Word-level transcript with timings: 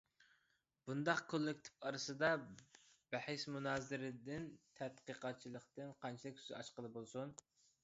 بۇنداق 0.85 1.19
كوللىكتىپ 1.33 1.85
ئارىسىدا 1.89 2.31
بەھس 3.11 3.45
مۇنازىرىدىن، 3.57 4.49
تەتقىقاتچىلىقتىن 4.81 5.95
قانچىلىك 6.03 6.45
سۆز 6.45 6.57
ئاچقىلى 6.63 6.95
بولسۇن؟! 6.99 7.39